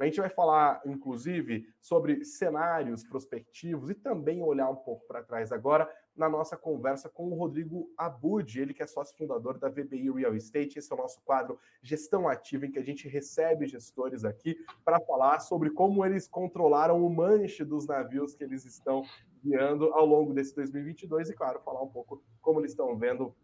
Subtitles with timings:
[0.00, 5.52] A gente vai falar, inclusive, sobre cenários prospectivos e também olhar um pouco para trás
[5.52, 10.10] agora na nossa conversa com o Rodrigo Abud, ele que é sócio fundador da VBI
[10.10, 10.78] Real Estate.
[10.78, 14.98] Esse é o nosso quadro Gestão Ativa, em que a gente recebe gestores aqui para
[15.00, 19.02] falar sobre como eles controlaram o manche dos navios que eles estão
[19.44, 23.34] guiando ao longo desse 2022 e, claro, falar um pouco como eles estão vendo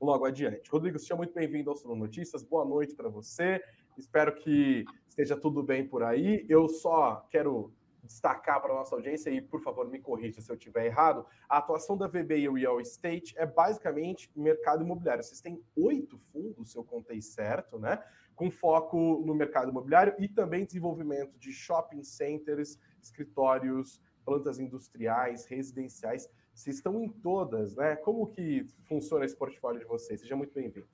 [0.00, 0.70] logo adiante.
[0.70, 2.42] Rodrigo, seja muito bem-vindo ao Sono Notícias.
[2.42, 3.62] Boa noite para você.
[3.96, 4.84] Espero que
[5.14, 6.44] esteja tudo bem por aí.
[6.48, 10.56] Eu só quero destacar para a nossa audiência, e por favor me corrija se eu
[10.56, 15.22] estiver errado, a atuação da VBI Real Estate é basicamente mercado imobiliário.
[15.22, 18.02] Vocês têm oito fundos, se eu contei certo, né?
[18.34, 26.28] Com foco no mercado imobiliário e também desenvolvimento de shopping centers, escritórios, plantas industriais, residenciais.
[26.52, 27.96] Vocês estão em todas, né?
[27.96, 30.20] Como que funciona esse portfólio de vocês?
[30.20, 30.88] Seja muito bem-vindo.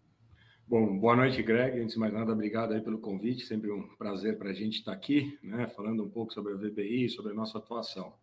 [0.71, 1.81] Bom, boa noite, Greg.
[1.81, 3.45] Antes de mais nada, obrigado aí pelo convite.
[3.45, 7.09] Sempre um prazer para a gente estar aqui, né, falando um pouco sobre a VBI,
[7.09, 8.15] sobre a nossa atuação.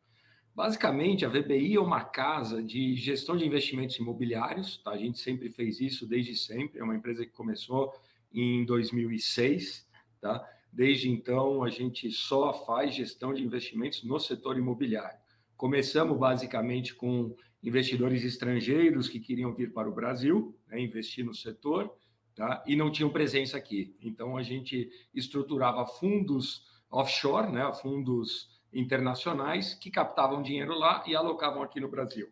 [0.56, 4.78] Basicamente, a VBI é uma casa de gestão de investimentos imobiliários.
[4.78, 4.92] Tá?
[4.92, 6.80] A gente sempre fez isso desde sempre.
[6.80, 7.94] É uma empresa que começou
[8.34, 9.86] em 2006.
[10.22, 10.42] Tá?
[10.72, 15.20] Desde então, a gente só faz gestão de investimentos no setor imobiliário.
[15.58, 21.94] Começamos basicamente com investidores estrangeiros que queriam vir para o Brasil, né, investir no setor
[22.38, 22.63] tá?
[22.67, 23.95] e não tinham presença aqui.
[24.02, 27.69] Então, a gente estruturava fundos offshore, né?
[27.73, 32.30] fundos internacionais, que captavam dinheiro lá e alocavam aqui no Brasil.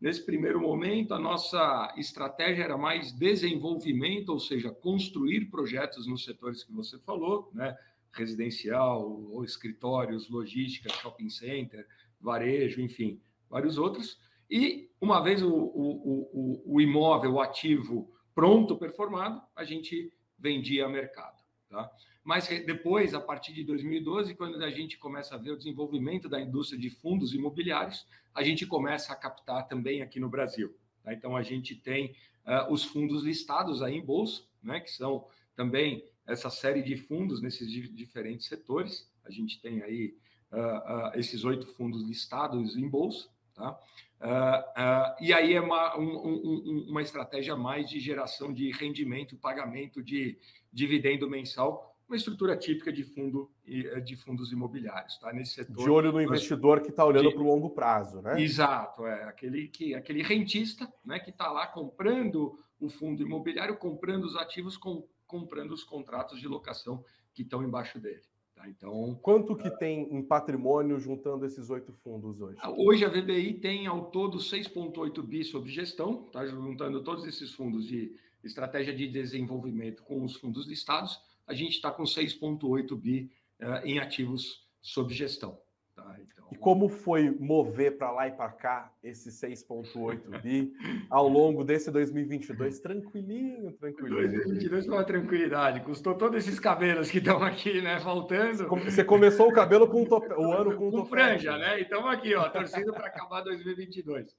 [0.00, 6.64] Nesse primeiro momento, a nossa estratégia era mais desenvolvimento, ou seja, construir projetos nos setores
[6.64, 7.74] que você falou, né?
[8.12, 11.86] residencial, ou escritórios, logística, shopping center,
[12.20, 14.18] varejo, enfim, vários outros.
[14.50, 20.86] E uma vez o, o, o, o imóvel, o ativo pronto, performado, a gente vendia
[20.86, 21.42] a mercado.
[21.68, 21.90] Tá?
[22.22, 26.40] Mas depois, a partir de 2012, quando a gente começa a ver o desenvolvimento da
[26.40, 30.74] indústria de fundos imobiliários, a gente começa a captar também aqui no Brasil.
[31.02, 31.12] Tá?
[31.12, 36.04] Então, a gente tem uh, os fundos listados aí em bolsa, né, que são também
[36.26, 39.06] essa série de fundos nesses diferentes setores.
[39.24, 40.16] A gente tem aí
[40.50, 43.28] uh, uh, esses oito fundos listados em bolsa.
[43.54, 43.78] Tá?
[44.24, 49.36] Uh, uh, e aí é uma, um, um, uma estratégia mais de geração de rendimento,
[49.36, 50.38] pagamento de
[50.72, 55.32] dividendo mensal, uma estrutura típica de fundo eh, de fundos imobiliários, tá?
[55.32, 55.84] Nesse setor.
[55.84, 58.40] De olho no investidor que está olhando para o longo prazo, né?
[58.40, 64.24] Exato, é aquele que aquele rentista, né, que está lá comprando o fundo imobiliário, comprando
[64.24, 68.22] os ativos, com, comprando os contratos de locação que estão embaixo dele.
[68.64, 68.68] Tá?
[68.70, 72.56] Então, quanto que uh, tem em patrimônio juntando esses oito fundos hoje?
[72.60, 76.46] Ah, hoje a VBI tem ao todo 6,8 bi sob gestão, tá?
[76.46, 81.90] juntando todos esses fundos de estratégia de desenvolvimento com os fundos listados, a gente está
[81.90, 83.30] com 6,8 bi
[83.60, 85.58] uh, em ativos sob gestão.
[85.94, 86.48] Tá, então...
[86.50, 90.72] E como foi mover para lá e para cá esse 6,8 bi
[91.08, 92.80] ao longo desse 2022?
[92.80, 94.28] Tranquilinho, tranquilinho.
[94.28, 95.80] 2022 foi uma tranquilidade.
[95.80, 98.00] Custou todos esses cabelos que estão aqui, né?
[98.00, 98.68] Faltando.
[98.68, 100.26] Você começou o cabelo com top...
[100.34, 101.80] o ano com, com franja, né?
[101.80, 104.36] Então aqui, ó, torcendo para acabar 2022.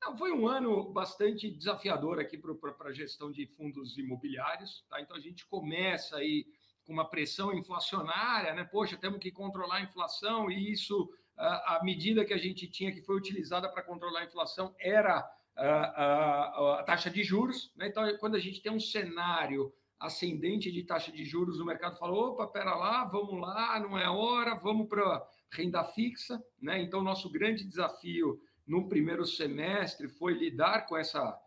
[0.00, 2.54] Não, foi um ano bastante desafiador aqui para
[2.88, 4.84] a gestão de fundos imobiliários.
[4.88, 5.00] Tá?
[5.00, 6.46] Então a gente começa aí
[6.88, 8.64] com uma pressão inflacionária, né?
[8.64, 13.02] Poxa, temos que controlar a inflação, e isso, a medida que a gente tinha que
[13.02, 17.70] foi utilizada para controlar a inflação era a, a, a taxa de juros.
[17.76, 17.88] Né?
[17.88, 22.30] Então, quando a gente tem um cenário ascendente de taxa de juros, o mercado falou:
[22.30, 26.42] opa, pera lá, vamos lá, não é hora, vamos para renda fixa.
[26.58, 26.80] Né?
[26.80, 31.38] Então, nosso grande desafio no primeiro semestre foi lidar com essa,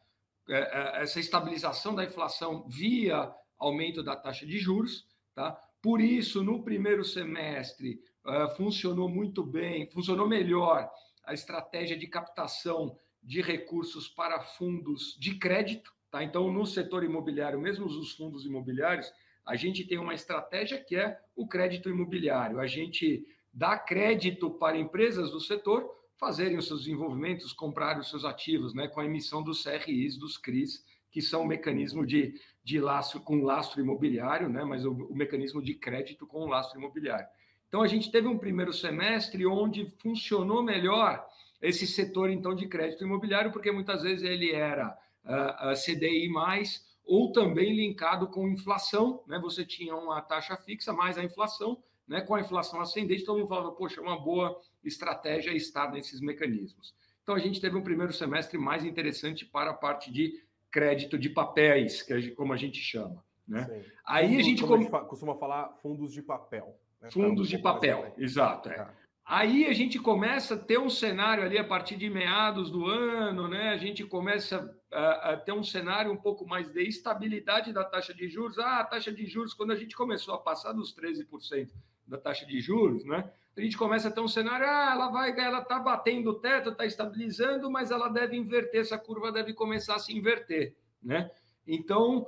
[0.48, 5.10] é, é, essa estabilização da inflação via aumento da taxa de juros.
[5.34, 5.58] Tá?
[5.82, 10.90] Por isso, no primeiro semestre, uh, funcionou muito bem, funcionou melhor
[11.26, 15.94] a estratégia de captação de recursos para fundos de crédito.
[16.10, 16.24] Tá?
[16.24, 19.12] Então, no setor imobiliário, mesmo os fundos imobiliários,
[19.46, 22.60] a gente tem uma estratégia que é o crédito imobiliário.
[22.60, 25.90] A gente dá crédito para empresas do setor
[26.20, 30.38] fazerem os seus desenvolvimentos, comprarem os seus ativos, né, com a emissão dos CRIs, dos
[30.38, 34.64] CRIs, que são o mecanismo de, de lastro com lastro imobiliário, né?
[34.64, 37.28] mas o, o mecanismo de crédito com lastro imobiliário.
[37.68, 41.26] Então a gente teve um primeiro semestre onde funcionou melhor
[41.62, 46.90] esse setor então de crédito imobiliário, porque muitas vezes ele era uh, uh, CDI mais
[47.06, 49.40] ou também linkado com inflação, né?
[49.40, 52.22] Você tinha uma taxa fixa mais a inflação, né?
[52.22, 56.94] Com a inflação ascendente, todo mundo falava, poxa, é uma boa estratégia estar nesses mecanismos.
[57.24, 60.34] Então a gente teve um primeiro semestre mais interessante para a parte de
[60.72, 63.24] crédito de papéis, que é como a gente chama.
[63.48, 63.84] Né?
[64.06, 64.90] Aí a gente, como...
[65.08, 66.80] costuma falar fundos de papel.
[67.02, 67.12] Né?
[67.12, 68.70] Fundos de papel, exato.
[68.70, 68.76] É.
[68.76, 68.94] Tá.
[69.26, 73.48] Aí a gente começa a ter um cenário ali a partir de meados do ano,
[73.48, 73.70] né?
[73.70, 78.14] A gente começa a, a, ter um cenário um pouco mais de estabilidade da taxa
[78.14, 78.58] de juros.
[78.60, 81.70] Ah, a taxa de juros, quando a gente começou a passar dos 13%
[82.06, 83.32] da taxa de juros, né?
[83.56, 86.70] A gente começa a ter um cenário, ah, ela vai, ela está batendo o teto,
[86.70, 91.30] está estabilizando, mas ela deve inverter, essa curva deve começar a se inverter, né?
[91.68, 92.28] Então,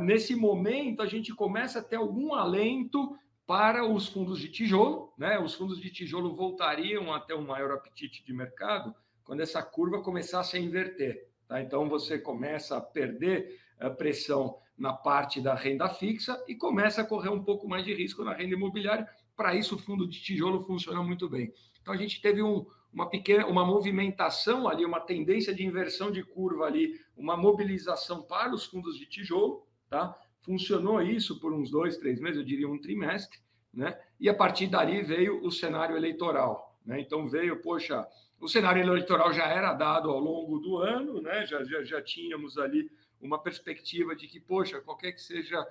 [0.00, 3.16] nesse momento, a gente começa a ter algum alento
[3.46, 5.38] para os fundos de tijolo, né?
[5.38, 8.94] Os fundos de tijolo voltariam a ter um maior apetite de mercado
[9.24, 11.28] quando essa curva começasse a inverter.
[11.46, 11.60] Tá?
[11.60, 17.06] Então você começa a perder a pressão na parte da renda fixa e começa a
[17.06, 19.08] correr um pouco mais de risco na renda imobiliária.
[19.36, 21.52] Para isso, o fundo de tijolo funciona muito bem.
[21.80, 26.22] Então a gente teve um, uma pequena, uma movimentação ali, uma tendência de inversão de
[26.22, 30.16] curva ali, uma mobilização para os fundos de tijolo, tá?
[30.42, 33.38] Funcionou isso por uns dois, três meses, eu diria um trimestre,
[33.72, 33.98] né?
[34.20, 37.00] E a partir dali veio o cenário eleitoral, né?
[37.00, 38.06] Então veio, poxa,
[38.40, 41.46] o cenário eleitoral já era dado ao longo do ano, né?
[41.46, 42.90] Já, já, já tínhamos ali
[43.20, 45.64] uma perspectiva de que, poxa, qualquer que seja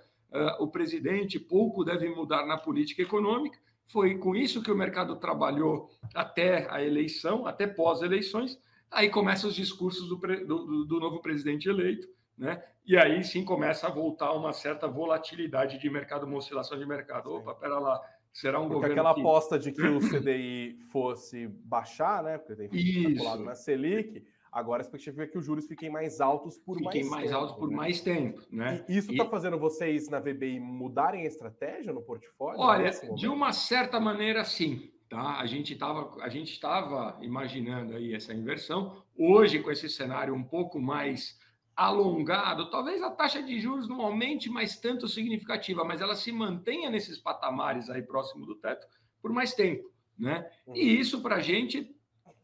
[0.59, 3.59] o presidente, pouco deve mudar na política econômica.
[3.87, 8.57] Foi com isso que o mercado trabalhou até a eleição, até pós-eleições.
[8.89, 12.07] Aí começam os discursos do, do, do novo presidente eleito,
[12.37, 12.63] né?
[12.85, 17.31] E aí sim começa a voltar uma certa volatilidade de mercado, uma oscilação de mercado.
[17.31, 18.01] Opa, pera lá,
[18.33, 18.93] será um Porque governo.
[18.93, 19.21] Aquela que...
[19.21, 22.37] aposta de que o CDI fosse baixar, né?
[22.37, 24.25] Porque tem calculado na Selic.
[24.51, 27.15] Agora a expectativa é que os juros fiquem mais altos por fiquem mais tempo.
[27.15, 27.75] Fiquem mais altos por né?
[27.75, 28.85] mais tempo, né?
[28.89, 29.29] E isso está e...
[29.29, 32.59] fazendo vocês na VBI mudarem a estratégia no portfólio?
[32.59, 34.91] Olha, de uma certa maneira, sim.
[35.09, 35.39] Tá?
[35.39, 39.03] A gente estava a gente estava imaginando aí essa inversão.
[39.17, 41.37] Hoje, com esse cenário um pouco mais
[41.75, 46.89] alongado, talvez a taxa de juros não aumente mais tanto significativa, mas ela se mantenha
[46.89, 48.87] nesses patamares aí próximo do teto
[49.21, 50.49] por mais tempo, né?
[50.67, 51.01] E uhum.
[51.01, 51.93] isso para a gente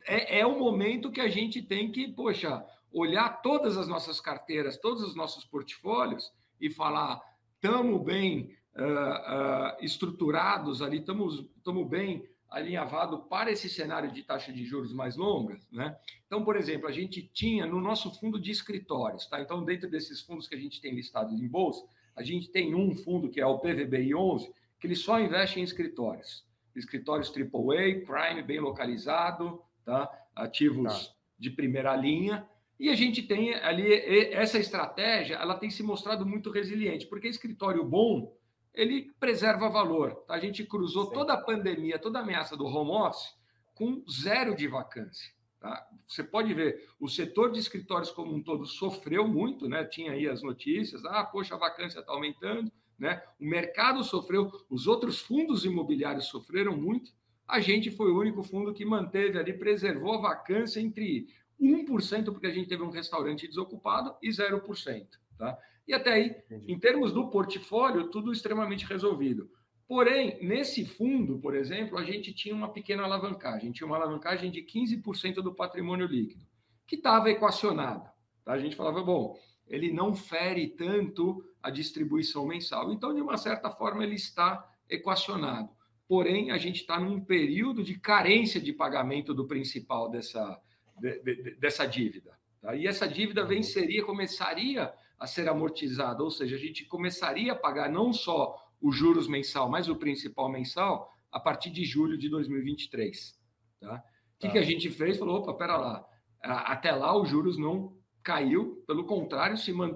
[0.07, 4.77] é, é o momento que a gente tem que, poxa, olhar todas as nossas carteiras,
[4.77, 7.21] todos os nossos portfólios e falar,
[7.56, 11.45] estamos bem uh, uh, estruturados ali, estamos
[11.88, 15.98] bem alinhavado para esse cenário de taxa de juros mais longas, né?
[16.25, 19.42] Então, por exemplo, a gente tinha no nosso fundo de escritórios, tá?
[19.42, 22.95] Então, dentro desses fundos que a gente tem listados em bolsa, a gente tem um
[22.95, 24.50] fundo que é o PVBI 11,
[24.80, 26.45] que ele só investe em escritórios.
[26.74, 30.12] Escritórios AAA, Prime, bem localizado, tá?
[30.36, 31.13] Ativos tá.
[31.39, 32.45] de primeira linha.
[32.78, 33.92] E a gente tem ali
[34.34, 38.38] essa estratégia, ela tem se mostrado muito resiliente, porque escritório bom
[38.74, 40.13] ele preserva valor.
[40.28, 40.36] Tá?
[40.36, 41.13] A gente cruzou Sim.
[41.13, 43.34] toda a pandemia, toda a ameaça do home office
[43.74, 45.34] com zero de vacância.
[45.60, 45.88] Tá?
[46.06, 49.84] Você pode ver, o setor de escritórios como um todo sofreu muito, né?
[49.86, 53.24] Tinha aí as notícias, ah, poxa, a vacância está aumentando, né?
[53.39, 57.12] O mercado sofreu, os outros fundos imobiliários sofreram muito.
[57.48, 61.28] A gente foi o único fundo que manteve ali, preservou a vacância entre
[61.60, 65.08] 1%, porque a gente teve um restaurante desocupado, e 0%.
[65.38, 65.58] Tá?
[65.88, 66.72] E até aí, Entendi.
[66.72, 69.50] em termos do portfólio, tudo extremamente resolvido.
[69.88, 74.62] Porém, nesse fundo, por exemplo, a gente tinha uma pequena alavancagem, tinha uma alavancagem de
[74.62, 76.46] 15% do patrimônio líquido,
[76.86, 78.12] que estava equacionada.
[78.44, 78.52] Tá?
[78.52, 82.92] A gente falava, bom, ele não fere tanto a distribuição mensal.
[82.92, 85.70] Então, de uma certa forma, ele está equacionado.
[86.07, 90.62] Porém, a gente está num período de carência de pagamento do principal dessa,
[91.00, 92.38] de, de, dessa dívida.
[92.62, 92.75] Tá?
[92.75, 93.48] E essa dívida uhum.
[93.48, 98.96] venceria, começaria a ser amortizado, ou seja, a gente começaria a pagar não só os
[98.96, 103.38] juros mensal, mas o principal mensal a partir de julho de 2023.
[103.82, 103.96] Tá?
[104.36, 104.53] O que, tá.
[104.53, 105.17] que a gente fez?
[105.17, 106.08] Falou, opa, pera lá,
[106.41, 109.96] até lá os juros não caiu, pelo contrário, se man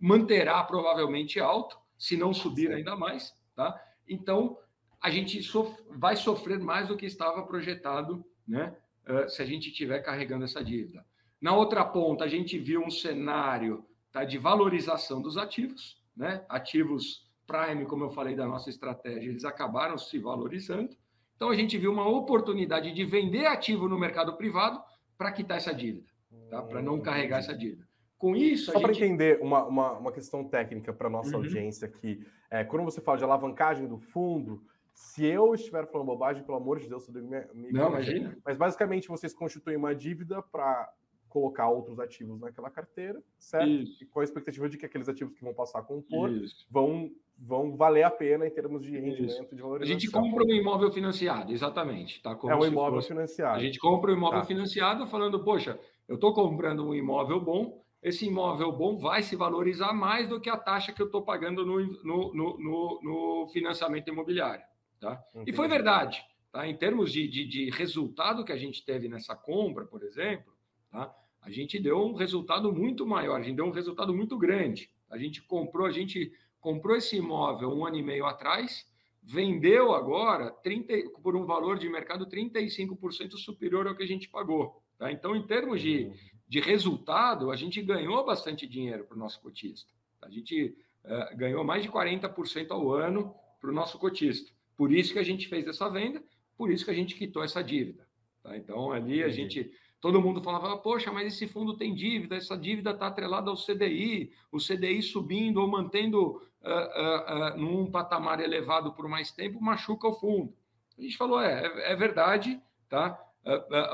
[0.00, 3.80] manterá provavelmente alto, se não subir ainda mais, tá?
[4.08, 4.58] Então,
[5.02, 8.74] a gente sof vai sofrer mais do que estava projetado, né?
[9.06, 11.04] Uh, se a gente estiver carregando essa dívida.
[11.40, 16.44] Na outra ponta, a gente viu um cenário tá, de valorização dos ativos, né?
[16.48, 20.96] Ativos Prime, como eu falei da nossa estratégia, eles acabaram se valorizando.
[21.34, 24.80] Então a gente viu uma oportunidade de vender ativo no mercado privado
[25.18, 26.06] para quitar essa dívida,
[26.48, 26.62] tá?
[26.62, 27.84] Para não carregar essa dívida.
[28.16, 28.82] Com isso, Só gente...
[28.82, 31.42] para entender uma, uma, uma, questão técnica para nossa uhum.
[31.42, 34.62] audiência aqui, é, quando você fala de alavancagem do fundo,
[34.94, 38.36] se eu estiver falando bobagem, pelo amor de Deus, eu me, me Não, imagina.
[38.44, 40.92] Mas basicamente vocês constituem uma dívida para
[41.32, 43.66] colocar outros ativos naquela carteira, certo?
[43.66, 44.04] Isso.
[44.04, 46.30] E com a expectativa de que aqueles ativos que vão passar a compor
[46.70, 49.56] vão, vão valer a pena em termos de rendimento, Isso.
[49.56, 49.96] de valorização.
[49.96, 52.22] A gente compra um imóvel financiado, exatamente.
[52.22, 52.34] Tá?
[52.34, 53.08] Como é um imóvel fosse...
[53.08, 53.56] financiado.
[53.56, 54.46] A gente compra um imóvel tá.
[54.46, 59.94] financiado falando, poxa, eu estou comprando um imóvel bom, esse imóvel bom vai se valorizar
[59.94, 64.64] mais do que a taxa que eu estou pagando no, no, no, no, financiamento imobiliário.
[65.02, 65.20] Tá?
[65.44, 66.24] E foi verdade.
[66.52, 66.64] Tá?
[66.64, 70.52] Em termos de, de, de, resultado que a gente teve nessa compra, por exemplo,
[70.92, 71.12] tá?
[71.40, 74.88] a gente deu um resultado muito maior, a gente deu um resultado muito grande.
[75.10, 78.86] A gente comprou, a gente comprou esse imóvel um ano e meio atrás,
[79.20, 84.80] vendeu agora 30, por um valor de mercado 35% superior ao que a gente pagou.
[84.96, 85.10] Tá?
[85.10, 86.12] Então, em termos de,
[86.46, 89.92] de resultado, a gente ganhou bastante dinheiro para o nosso cotista.
[90.22, 94.52] A gente uh, ganhou mais de 40% ao ano para o nosso cotista.
[94.76, 96.22] Por isso que a gente fez essa venda,
[96.56, 98.06] por isso que a gente quitou essa dívida.
[98.42, 98.56] Tá?
[98.56, 99.70] Então, ali a gente.
[100.00, 104.32] Todo mundo falava, poxa, mas esse fundo tem dívida, essa dívida está atrelada ao CDI,
[104.50, 110.08] o CDI subindo ou mantendo uh, uh, uh, num patamar elevado por mais tempo machuca
[110.08, 110.52] o fundo.
[110.98, 113.16] A gente falou, é, é, é verdade, tá?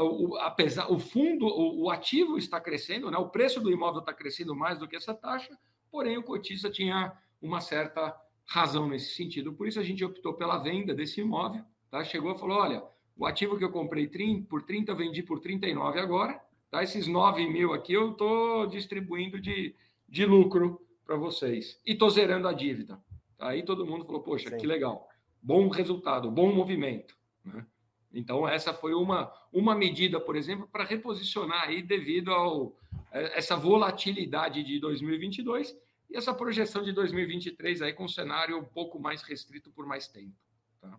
[0.01, 3.17] O, apesar, o fundo, o, o, ativo está crescendo, né?
[3.17, 5.59] o preço do imóvel está crescendo mais do que essa taxa,
[5.91, 8.15] porém o cotista tinha uma certa
[8.49, 9.53] razão nesse sentido.
[9.53, 11.63] Por isso a gente optou pela venda desse imóvel.
[11.91, 12.03] Tá?
[12.03, 12.83] Chegou e falou: olha,
[13.17, 16.41] o ativo que eu comprei 30, por 30, eu vendi por 39 agora.
[16.71, 16.83] Tá?
[16.83, 19.75] Esses 9 mil aqui eu estou distribuindo de,
[20.09, 21.79] de lucro para vocês.
[21.87, 22.99] E estou zerando a dívida.
[23.37, 23.49] Tá?
[23.49, 24.57] Aí todo mundo falou: poxa, Sim.
[24.57, 25.07] que legal.
[25.43, 27.15] Bom resultado, bom movimento.
[27.45, 27.65] Né?
[28.13, 32.71] Então, essa foi uma, uma medida, por exemplo, para reposicionar aí devido a
[33.13, 35.77] é, essa volatilidade de 2022
[36.11, 40.09] e essa projeção de 2023 aí com um cenário um pouco mais restrito por mais
[40.09, 40.35] tempo.
[40.81, 40.99] Tá?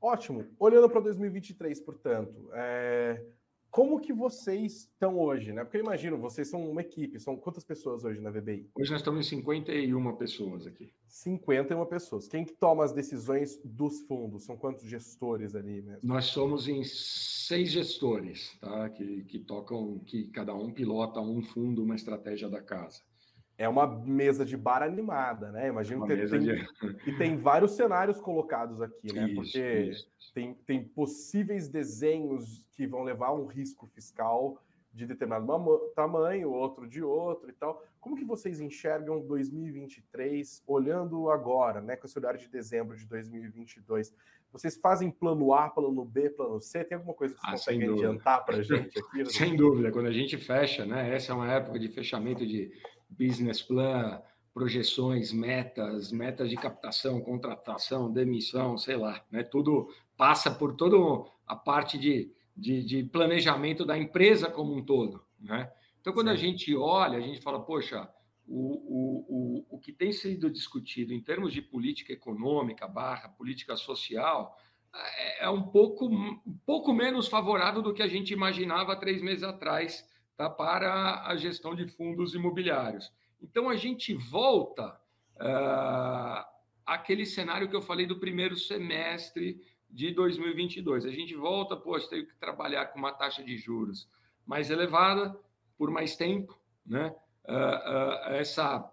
[0.00, 0.46] Ótimo.
[0.58, 3.24] Olhando para 2023, portanto, é...
[3.70, 5.64] Como que vocês estão hoje, né?
[5.64, 8.70] Porque eu imagino, vocês são uma equipe, são quantas pessoas hoje na VBI?
[8.72, 10.92] Hoje nós estamos em 51 pessoas aqui.
[11.08, 12.28] 51 pessoas.
[12.28, 14.44] Quem que toma as decisões dos fundos?
[14.44, 15.98] São quantos gestores ali mesmo?
[16.04, 18.88] Nós somos em seis gestores, tá?
[18.90, 23.02] Que, que tocam, que cada um pilota um fundo, uma estratégia da casa
[23.56, 25.68] é uma mesa de bar animada, né?
[25.68, 26.66] Imagino que tem, de...
[27.06, 29.26] e tem vários cenários colocados aqui, né?
[29.26, 30.08] Isso, Porque isso.
[30.34, 34.60] Tem, tem possíveis desenhos que vão levar um risco fiscal
[34.92, 35.46] de determinado
[35.94, 37.82] tamanho, outro de outro e tal.
[38.00, 44.14] Como que vocês enxergam 2023 olhando agora, né, com esse olhar de dezembro de 2022?
[44.52, 46.84] Vocês fazem plano A, plano B, plano C?
[46.84, 49.24] Tem alguma coisa que vocês ah, conseguem adiantar para a gente aqui?
[49.32, 51.12] sem dúvida, quando a gente fecha, né?
[51.12, 52.70] Essa é uma época de fechamento de
[53.08, 54.20] business plan,
[54.52, 59.42] projeções, metas, metas de captação, contratação, demissão, sei lá, né?
[59.42, 65.24] Tudo passa por toda a parte de, de, de planejamento da empresa como um todo,
[65.40, 65.72] né?
[66.00, 66.32] Então, quando Sim.
[66.34, 68.08] a gente olha, a gente fala, poxa,
[68.46, 73.76] o, o, o, o que tem sido discutido em termos de política econômica barra política
[73.76, 74.56] social
[74.94, 79.42] é, é um pouco, um pouco menos favorável do que a gente imaginava três meses
[79.42, 83.12] atrás tá, para a gestão de fundos imobiliários.
[83.40, 84.98] Então, a gente volta
[85.36, 86.44] uh,
[86.86, 89.60] àquele cenário que eu falei do primeiro semestre
[89.90, 91.04] de 2022.
[91.04, 94.08] A gente volta, poxa, tem que trabalhar com uma taxa de juros
[94.46, 95.38] mais elevada
[95.78, 97.14] por mais tempo, né?
[97.44, 98.90] Uh, uh, essa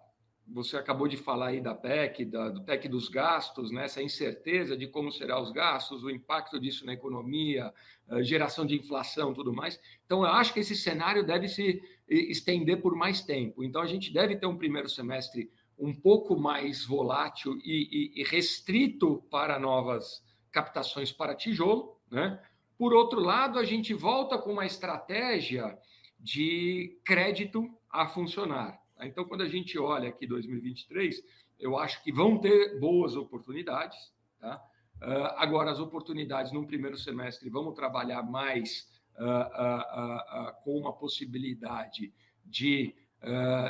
[0.54, 3.86] você acabou de falar aí da PEC, da, do PEC dos gastos, né?
[3.86, 7.74] essa incerteza de como serão os gastos, o impacto disso na economia,
[8.20, 9.80] geração de inflação, tudo mais.
[10.06, 13.64] Então, eu acho que esse cenário deve se estender por mais tempo.
[13.64, 18.24] Então, a gente deve ter um primeiro semestre um pouco mais volátil e, e, e
[18.24, 21.98] restrito para novas captações para tijolo.
[22.10, 22.40] Né?
[22.78, 25.78] Por outro lado, a gente volta com uma estratégia
[26.20, 28.81] de crédito a funcionar.
[29.02, 29.08] Tá?
[29.08, 31.24] Então, quando a gente olha aqui 2023,
[31.60, 33.98] eu acho que vão ter boas oportunidades.
[34.40, 34.64] Tá?
[35.02, 42.14] Uh, agora, as oportunidades num primeiro semestre, vamos trabalhar mais uh, uh, com uma possibilidade
[42.46, 42.96] de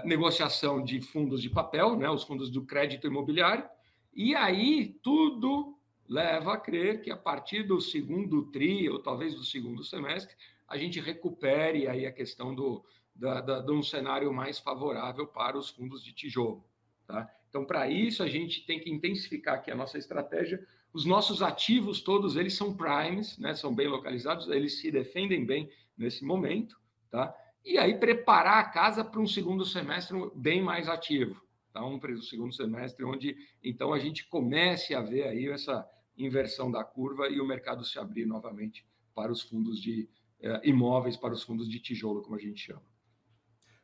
[0.06, 3.68] negociação de fundos de papel, né, os fundos do crédito imobiliário,
[4.14, 9.44] e aí tudo leva a crer que a partir do segundo tri, ou talvez do
[9.44, 10.34] segundo semestre,
[10.72, 15.58] a gente recupere aí a questão do, da, da, de um cenário mais favorável para
[15.58, 16.64] os fundos de tijolo.
[17.06, 17.30] Tá?
[17.50, 20.66] Então, para isso, a gente tem que intensificar aqui a nossa estratégia.
[20.94, 23.54] Os nossos ativos, todos eles são primes, né?
[23.54, 26.80] são bem localizados, eles se defendem bem nesse momento.
[27.10, 27.36] Tá?
[27.66, 31.46] E aí, preparar a casa para um segundo semestre bem mais ativo.
[31.74, 31.86] Tá?
[31.86, 35.86] Um segundo semestre onde, então, a gente comece a ver aí essa
[36.18, 40.08] inversão da curva e o mercado se abrir novamente para os fundos de
[40.64, 42.82] imóveis, para os fundos de tijolo, como a gente chama.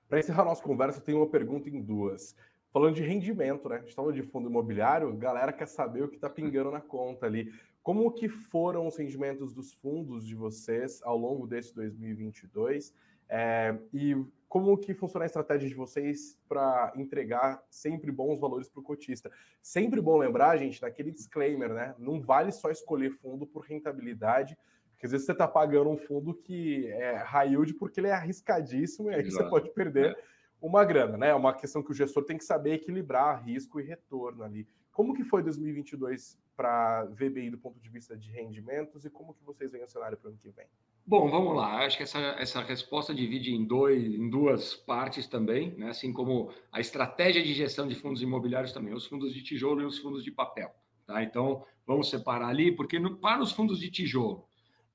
[0.07, 2.35] Para encerrar nossa conversa, tem uma pergunta em duas.
[2.71, 3.75] Falando de rendimento, né?
[3.75, 7.25] A gente estava de fundo imobiliário, galera quer saber o que está pingando na conta
[7.25, 7.51] ali.
[7.81, 12.93] Como que foram os rendimentos dos fundos de vocês ao longo desse 2022?
[13.29, 14.15] É, e
[14.47, 19.31] como que funciona a estratégia de vocês para entregar sempre bons valores para o cotista?
[19.61, 21.95] Sempre bom lembrar, gente, daquele disclaimer, né?
[21.97, 24.57] Não vale só escolher fundo por rentabilidade,
[24.97, 28.13] porque às vezes você está pagando um fundo que é high yield porque ele é
[28.13, 29.43] arriscadíssimo e aí Exato.
[29.43, 30.15] você pode perder é.
[30.59, 31.29] uma grana, né?
[31.29, 34.67] É uma questão que o gestor tem que saber equilibrar risco e retorno ali.
[34.91, 39.43] Como que foi 2022 para VBI do ponto de vista de rendimentos e como que
[39.43, 40.65] vocês veem o cenário para o ano que vem?
[41.05, 41.85] Bom, vamos lá.
[41.85, 45.91] Acho que essa, essa resposta divide em, dois, em duas partes também, né?
[45.91, 49.85] assim como a estratégia de gestão de fundos imobiliários também, os fundos de tijolo e
[49.85, 50.73] os fundos de papel.
[51.05, 51.21] Tá?
[51.21, 54.46] Então, vamos separar ali, porque no, para os fundos de tijolo,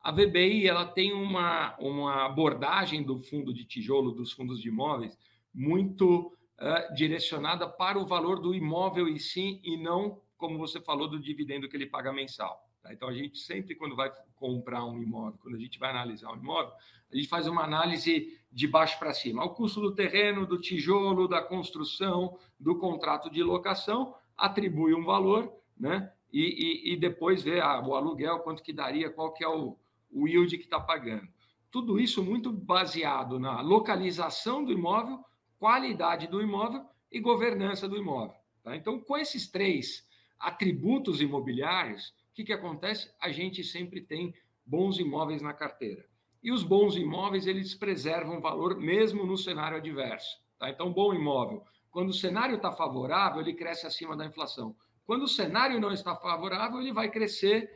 [0.02, 5.16] a VBI ela tem uma, uma abordagem do fundo de tijolo, dos fundos de imóveis,
[5.54, 11.09] muito uh, direcionada para o valor do imóvel e sim, e não, como você falou,
[11.09, 12.68] do dividendo que ele paga mensal.
[12.82, 12.92] Tá?
[12.92, 16.37] Então, a gente sempre, quando vai comprar um imóvel, quando a gente vai analisar um
[16.37, 16.73] imóvel,
[17.12, 19.44] a gente faz uma análise de baixo para cima.
[19.44, 25.52] O custo do terreno, do tijolo, da construção, do contrato de locação, atribui um valor,
[25.78, 26.12] né?
[26.32, 29.76] E, e, e depois vê ah, o aluguel, quanto que daria, qual que é o,
[30.12, 31.28] o yield que está pagando.
[31.71, 35.25] Tudo isso muito baseado na localização do imóvel
[35.62, 38.35] qualidade do imóvel e governança do imóvel.
[38.64, 38.75] Tá?
[38.75, 40.04] Então, com esses três
[40.37, 43.09] atributos imobiliários, o que, que acontece?
[43.21, 44.35] A gente sempre tem
[44.66, 46.04] bons imóveis na carteira.
[46.42, 50.37] E os bons imóveis, eles preservam valor mesmo no cenário adverso.
[50.59, 50.69] Tá?
[50.69, 54.75] Então, bom imóvel, quando o cenário está favorável, ele cresce acima da inflação.
[55.04, 57.71] Quando o cenário não está favorável, ele vai crescer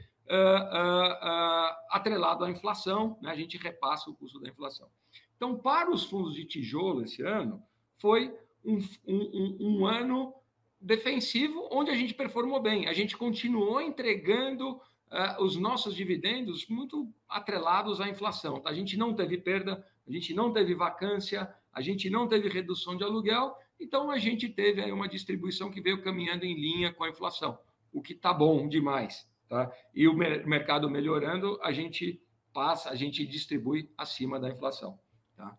[1.90, 3.30] atrelado à inflação, né?
[3.30, 4.88] a gente repassa o custo da inflação.
[5.36, 7.62] Então, para os fundos de tijolo esse ano,
[7.98, 10.34] foi um, um, um, ano
[10.80, 12.88] defensivo onde a gente performou bem.
[12.88, 18.60] A gente continuou entregando uh, os nossos dividendos muito atrelados à inflação.
[18.60, 18.70] Tá?
[18.70, 22.96] A gente não teve perda, a gente não teve vacância, a gente não teve redução
[22.96, 27.04] de aluguel, então a gente teve aí uma distribuição que veio caminhando em linha com
[27.04, 27.58] a inflação,
[27.92, 29.28] o que está bom demais.
[29.48, 29.70] Tá?
[29.94, 32.20] E o mercado melhorando, a gente
[32.52, 34.98] passa, a gente distribui acima da inflação.
[35.36, 35.56] Tá?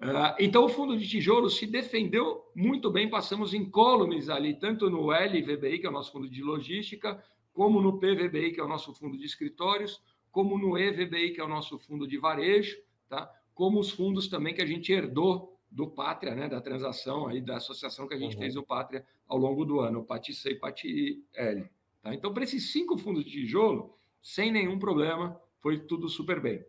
[0.00, 3.10] Uh, então, o fundo de tijolo se defendeu muito bem.
[3.10, 7.22] Passamos incólumes ali, tanto no LVBI, que é o nosso fundo de logística,
[7.52, 11.44] como no PVBI, que é o nosso fundo de escritórios, como no EVBI, que é
[11.44, 12.76] o nosso fundo de varejo,
[13.08, 13.28] tá?
[13.52, 16.48] como os fundos também que a gente herdou do Pátria, né?
[16.48, 18.42] da transação, aí, da associação que a gente uhum.
[18.42, 21.68] fez o Pátria ao longo do ano, o PATI C e o PATI L.
[22.02, 22.14] Tá?
[22.14, 26.64] Então, para esses cinco fundos de tijolo, sem nenhum problema, foi tudo super bem.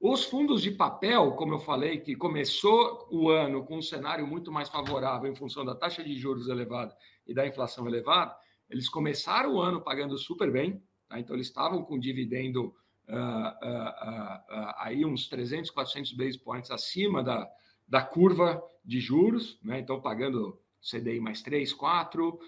[0.00, 4.50] Os fundos de papel, como eu falei, que começou o ano com um cenário muito
[4.50, 6.92] mais favorável em função da taxa de juros elevada
[7.24, 8.34] e da inflação elevada,
[8.68, 11.20] eles começaram o ano pagando super bem, tá?
[11.20, 12.74] então eles estavam com dividendo
[13.08, 17.48] uh, uh, uh, aí uns 300, 400 base points acima da,
[17.86, 19.78] da curva de juros, né?
[19.78, 22.40] então pagando CDI mais 3, 4,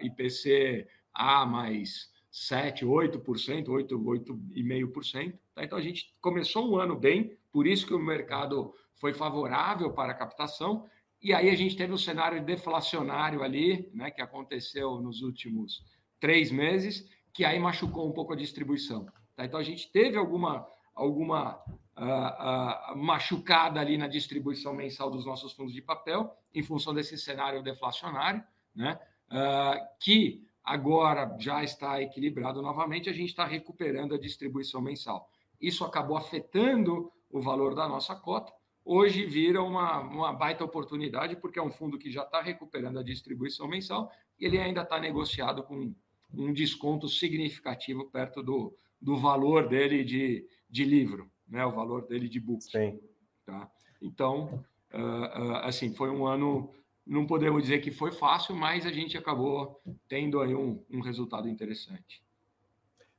[0.00, 0.88] IPC
[1.18, 5.38] A mais 7, 8%, 8, 8,5%.
[5.54, 5.64] Tá?
[5.64, 10.12] Então a gente começou um ano bem, por isso que o mercado foi favorável para
[10.12, 10.86] a captação.
[11.20, 15.84] E aí a gente teve um cenário deflacionário ali, né, que aconteceu nos últimos
[16.20, 19.06] três meses, que aí machucou um pouco a distribuição.
[19.34, 19.44] Tá?
[19.44, 21.56] Então a gente teve alguma, alguma
[21.96, 27.18] uh, uh, machucada ali na distribuição mensal dos nossos fundos de papel, em função desse
[27.18, 28.98] cenário deflacionário, né,
[29.30, 35.30] uh, que agora já está equilibrado novamente, a gente está recuperando a distribuição mensal.
[35.58, 38.52] Isso acabou afetando o valor da nossa cota.
[38.84, 43.02] Hoje vira uma, uma baita oportunidade, porque é um fundo que já está recuperando a
[43.02, 45.94] distribuição mensal e ele ainda está negociado com
[46.34, 51.64] um desconto significativo perto do, do valor dele de, de livro, né?
[51.64, 52.62] o valor dele de book.
[52.62, 53.00] Sim.
[53.46, 53.70] Tá?
[54.02, 56.70] Então, uh, uh, assim, foi um ano,
[57.08, 61.48] não podemos dizer que foi fácil, mas a gente acabou tendo aí um, um resultado
[61.48, 62.22] interessante.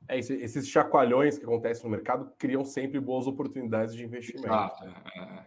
[0.08, 4.46] É, esses chacoalhões que acontecem no mercado criam sempre boas oportunidades de investimento.
[4.46, 4.84] Exato.
[5.16, 5.46] É,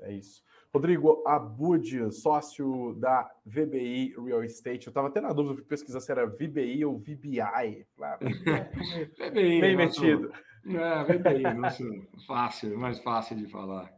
[0.00, 0.42] é isso.
[0.72, 4.86] Rodrigo Abud, sócio da VBI Real Estate.
[4.86, 7.86] Eu estava até na dúvida de pesquisar se era VBI ou VBI.
[7.96, 8.18] Claro.
[8.26, 9.60] VBI.
[9.60, 10.32] Bem metido.
[10.66, 11.84] É, VBI, nosso,
[12.26, 13.92] fácil, mais fácil de falar.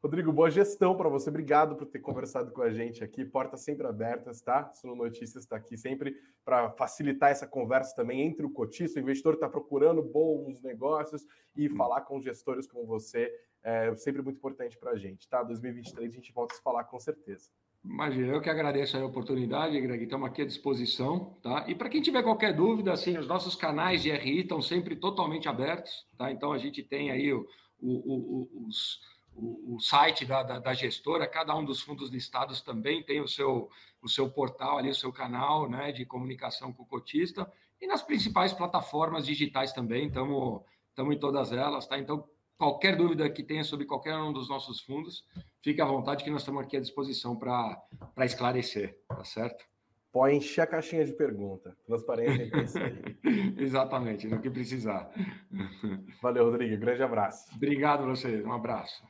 [0.00, 1.28] Rodrigo, boa gestão para você.
[1.28, 3.24] Obrigado por ter conversado com a gente aqui.
[3.24, 4.72] Portas sempre abertas, tá?
[4.72, 9.34] Suno Notícias está aqui sempre para facilitar essa conversa também entre o cotista, o investidor
[9.34, 11.74] está procurando bons negócios e hum.
[11.74, 13.28] falar com gestores como você
[13.64, 15.42] é sempre muito importante para a gente, tá?
[15.42, 17.50] 2023 a gente volta a se falar com certeza.
[17.84, 21.64] Imagina, eu que agradeço a oportunidade, Greg, estamos aqui à disposição, tá?
[21.66, 25.48] E para quem tiver qualquer dúvida, assim, os nossos canais de RI estão sempre totalmente
[25.48, 26.30] abertos, tá?
[26.30, 27.48] Então a gente tem aí o
[27.80, 29.00] o, o, os,
[29.40, 33.70] o, site da, da, da, gestora, cada um dos fundos listados também tem o seu,
[34.02, 38.02] o seu portal ali, o seu canal né, de comunicação com o cotista, e nas
[38.02, 40.64] principais plataformas digitais também, estamos
[40.98, 41.96] em todas elas, tá?
[41.96, 45.24] Então, qualquer dúvida que tenha sobre qualquer um dos nossos fundos,
[45.62, 47.80] fique à vontade que nós estamos aqui à disposição para
[48.24, 49.64] esclarecer, tá certo?
[50.12, 51.76] Pode encher a caixinha de pergunta.
[51.86, 55.10] Transparência é Exatamente, no que precisar.
[56.22, 56.78] Valeu, Rodrigo.
[56.78, 57.46] Grande abraço.
[57.54, 58.44] Obrigado a vocês.
[58.44, 59.04] Um abraço.